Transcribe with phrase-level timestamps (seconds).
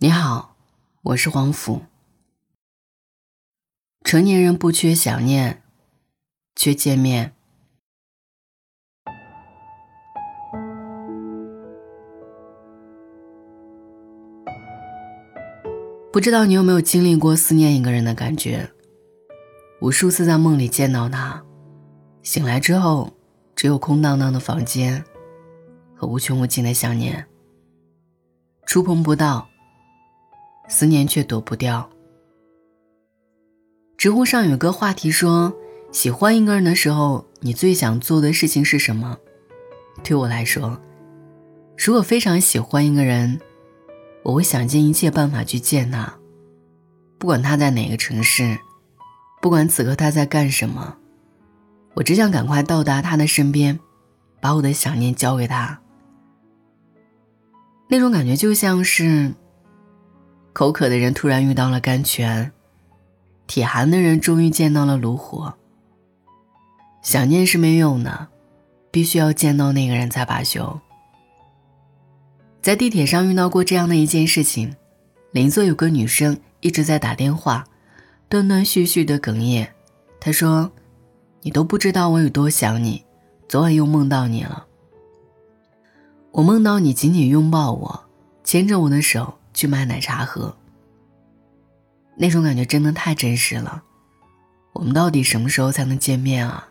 [0.00, 0.54] 你好，
[1.02, 1.82] 我是黄甫。
[4.04, 5.60] 成年人不缺想念，
[6.54, 7.34] 缺见面。
[16.12, 18.70] 不知道你有没有经历过思念一个人的感觉？
[19.80, 21.44] 无数次在梦里见到他，
[22.22, 23.12] 醒来之后，
[23.56, 25.04] 只有空荡荡的房间
[25.96, 27.26] 和无穷无尽的想念，
[28.64, 29.47] 触碰不到。
[30.68, 31.88] 思念却躲不掉。
[33.96, 35.52] 知乎上有个话题说
[35.90, 39.18] ：“喜欢一个人的时候，你最想做的事情是什么？”
[40.04, 40.80] 对我来说，
[41.76, 43.40] 如果非常喜欢一个人，
[44.22, 46.14] 我会想尽一切办法去见他，
[47.18, 48.56] 不管他在哪个城市，
[49.42, 50.96] 不管此刻他在干什么，
[51.94, 53.80] 我只想赶快到达他的身边，
[54.40, 55.80] 把我的想念交给他。
[57.88, 59.34] 那种感觉就像是……
[60.52, 62.50] 口渴的人突然遇到了甘泉，
[63.46, 65.54] 体寒的人终于见到了炉火。
[67.00, 68.28] 想念是没用的，
[68.90, 70.80] 必须要见到那个人才罢休。
[72.60, 74.74] 在地铁上遇到过这样的一件事情：
[75.30, 77.64] 邻座有个女生一直在打电话，
[78.28, 79.72] 断断续续的哽咽。
[80.18, 80.72] 她说
[81.42, 83.04] ：“你都不知道我有多想你，
[83.48, 84.66] 昨晚又梦到你了。
[86.32, 88.04] 我梦到你紧紧拥抱我，
[88.42, 90.56] 牵着我的手。”去买奶茶喝，
[92.16, 93.82] 那种感觉真的太真实了。
[94.72, 96.68] 我们到底什么时候才能见面啊？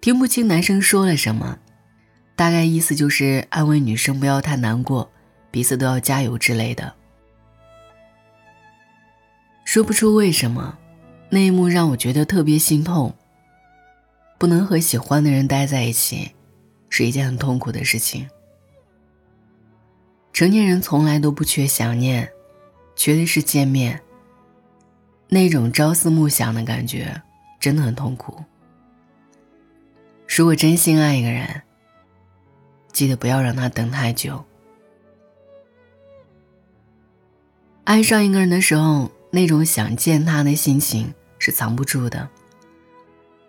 [0.00, 1.60] 听不清男生说了什么，
[2.34, 5.08] 大概意思就是安慰女生不要太难过，
[5.52, 6.92] 彼此都要加油之类的。
[9.64, 10.76] 说不出为什么，
[11.30, 13.14] 那一幕让我觉得特别心痛。
[14.36, 16.32] 不能和喜欢的人待在一起，
[16.90, 18.28] 是一件很痛苦的事情。
[20.38, 22.30] 成年人从来都不缺想念，
[22.94, 24.00] 缺的是见面。
[25.26, 27.20] 那种朝思暮想的感觉，
[27.58, 28.40] 真的很痛苦。
[30.28, 31.62] 如果真心爱一个人，
[32.92, 34.44] 记得不要让他等太久。
[37.82, 42.28] 爱上一个人的时候，那种想见他的心情是藏不住的。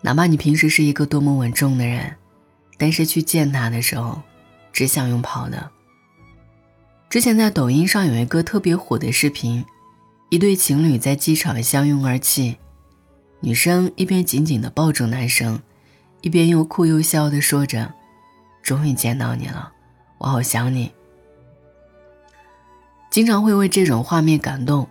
[0.00, 2.16] 哪怕你平时是一个多么稳重的人，
[2.78, 4.22] 但是去见他的时候，
[4.72, 5.70] 只想用跑的。
[7.10, 9.64] 之前在抖音上有一个特别火的视频，
[10.28, 12.56] 一对情侣在机场相拥而泣，
[13.40, 15.60] 女生一边紧紧地抱住男生，
[16.20, 17.92] 一边又哭又笑地说着
[18.62, 19.72] ：“终于见到你了，
[20.18, 20.92] 我好想你。”
[23.10, 24.88] 经常会为这种画面感动，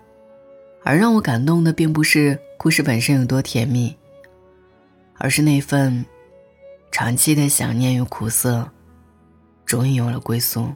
[0.84, 3.96] 而让我感动的并不是故事本身有多甜蜜，
[5.18, 6.06] 而是那份
[6.91, 8.69] 长期的想念与苦涩，
[9.66, 10.68] 终于有了归宿。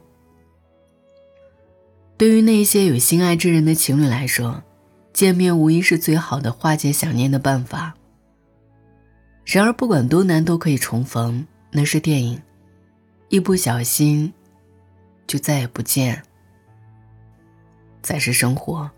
[2.23, 4.63] 对于那些有心爱之人的情侣来说，
[5.11, 7.93] 见面无疑是最好的化解想念的办法。
[9.43, 12.39] 然而，不管多难都可以重逢，那是电影；
[13.27, 14.31] 一不小心，
[15.27, 16.23] 就再也不见，
[18.01, 18.89] 才是生活。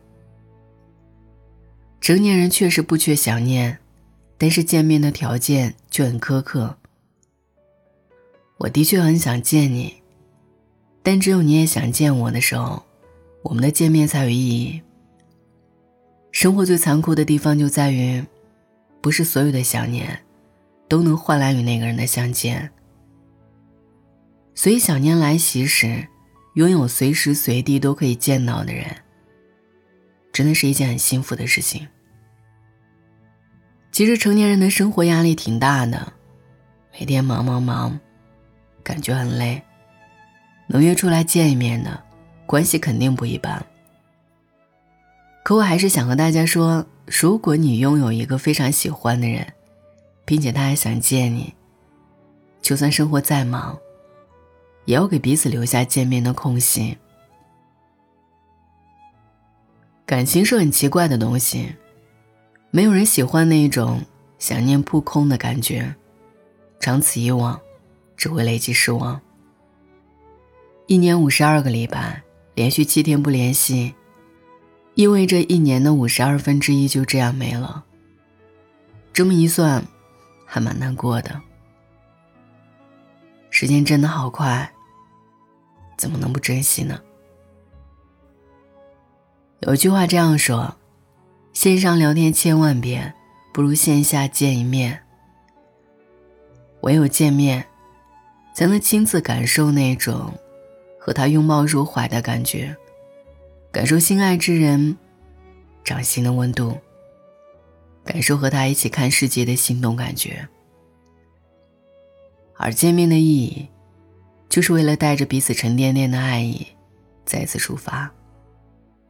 [1.99, 3.79] 成年人确实不缺想念，
[4.37, 6.77] 但是见面的条件却很苛刻。
[8.57, 9.95] 我的确很想见你，
[11.01, 12.83] 但只有你也想见我的时候。
[13.45, 14.81] 我们的见面才有意义。
[16.31, 18.23] 生活最残酷的地方就在于，
[19.01, 20.19] 不是所有的想念，
[20.89, 22.69] 都能换来与那个人的相见。
[24.55, 26.07] 所以，想念来袭时，
[26.55, 28.87] 拥有随时随地都可以见到的人，
[30.33, 31.87] 真的是一件很幸福的事情。
[33.91, 36.13] 其实，成年人的生活压力挺大的，
[36.99, 37.99] 每天忙忙忙，
[38.83, 39.61] 感觉很累，
[40.67, 42.04] 能约出来见一面的。
[42.45, 43.65] 关系肯定不一般，
[45.43, 49.53] 可我还是想和大家说：如果你拥有一个非常喜欢的人，
[50.25, 51.53] 并且他还想见你，
[52.61, 53.75] 就算生活再忙，
[54.85, 56.97] 也要给彼此留下见面的空隙。
[60.05, 61.75] 感情是很奇怪的东西，
[62.69, 64.01] 没有人喜欢那一种
[64.37, 65.95] 想念扑空的感觉，
[66.79, 67.59] 长此以往，
[68.15, 69.19] 只会累积失望。
[70.85, 72.21] 一年五十二个礼拜。
[72.55, 73.93] 连续七天不联系，
[74.93, 77.83] 意味着一年的五十二分之一就这样没了。
[79.11, 79.85] 这么一算，
[80.45, 81.41] 还蛮难过的。
[83.49, 84.71] 时间真的好快，
[85.97, 86.97] 怎么能不珍惜呢？
[89.59, 90.77] 有句话这样说：
[91.51, 93.13] 线上聊天千万遍，
[93.53, 95.01] 不如线下见一面。
[96.81, 97.65] 唯有见面，
[98.53, 100.33] 才能亲自感受那种。
[101.05, 102.75] 和他拥抱入怀的感觉，
[103.71, 104.97] 感受心爱之人
[105.83, 106.75] 掌心的温度，
[108.03, 110.49] 感受和他一起看世界的心动感觉。
[112.55, 113.69] 而见面的意义，
[114.49, 116.65] 就是为了带着彼此沉甸甸的爱意，
[117.23, 118.11] 再次出发，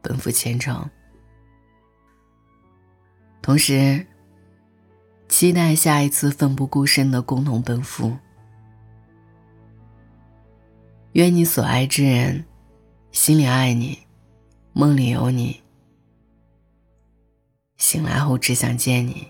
[0.02, 0.90] 奔赴前程。
[3.42, 4.06] 同时，
[5.30, 8.18] 期待下一次奋不顾身的共同奔赴。
[11.16, 12.44] 愿你所爱之人，
[13.14, 14.00] 心里爱你，
[14.74, 15.62] 梦里有你，
[17.78, 19.26] 醒来后只想见你。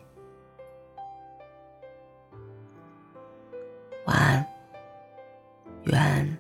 [4.07, 4.47] 晚安，
[5.83, 6.37] 愿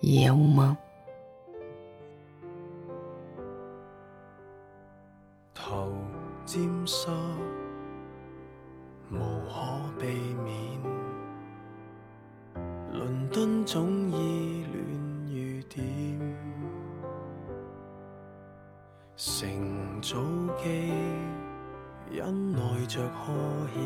[0.00, 0.74] 一夜无梦。
[5.52, 5.92] 头
[6.46, 7.06] 沾湿，
[9.10, 10.06] 无可避
[10.42, 10.80] 免。
[12.92, 14.01] 伦敦总
[20.02, 20.18] 早
[20.60, 20.92] 机
[22.10, 22.58] 忍耐
[22.88, 23.32] 着呵
[23.72, 23.82] 欠。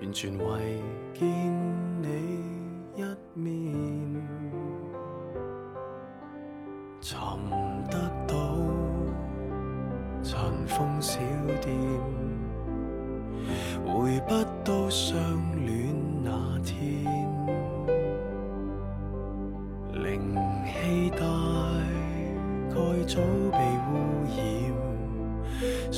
[0.00, 0.82] 完全为
[1.14, 1.26] 见
[2.02, 2.06] 你
[2.96, 3.02] 一
[3.34, 3.72] 面，
[7.00, 7.16] 寻
[7.88, 8.34] 得到
[10.24, 11.20] 尘封小
[11.62, 11.76] 店，
[13.86, 14.34] 回不
[14.64, 15.16] 到相
[15.64, 15.94] 恋
[16.24, 17.04] 那天，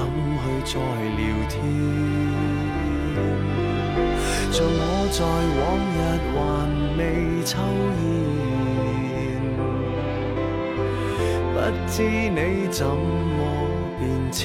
[0.00, 0.08] 怎
[0.40, 1.20] 去再聊
[1.50, 1.54] 天。
[4.50, 4.72] 像我
[5.12, 5.20] 在
[5.60, 5.60] 往
[5.92, 5.98] 日
[6.32, 6.36] 还
[6.96, 7.00] 未
[7.44, 7.52] 抽
[8.00, 8.02] 烟，
[11.52, 11.56] 不
[11.86, 11.92] 知
[12.30, 12.38] 你
[12.70, 13.38] 怎么
[13.98, 14.00] 变
[14.32, 14.40] 迁，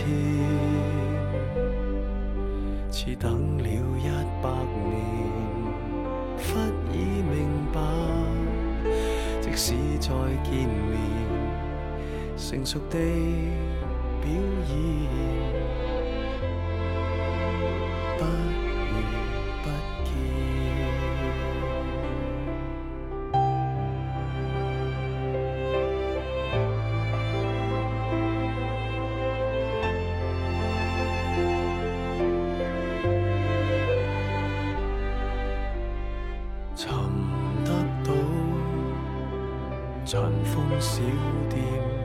[2.92, 3.24] 似等
[3.58, 3.66] 了
[3.98, 4.08] 一
[4.44, 4.46] 百
[4.90, 4.94] 年，
[6.38, 6.44] 忽
[6.92, 6.94] 已
[7.24, 7.34] 明
[7.74, 7.80] 白，
[9.42, 10.10] 即使再
[10.44, 10.94] 见面，
[12.38, 12.98] 成熟地
[14.26, 14.74] 表演
[18.18, 18.94] 不如
[19.62, 19.66] 不
[20.04, 20.10] 见
[36.76, 36.90] 寻
[37.64, 37.70] 得
[38.04, 38.10] 到
[40.04, 41.04] 尘封小
[41.48, 42.05] 店。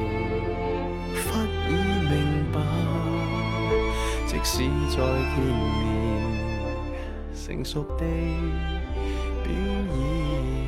[4.43, 5.85] 即使再见面
[7.35, 8.05] 成熟地
[9.43, 10.60] 表演。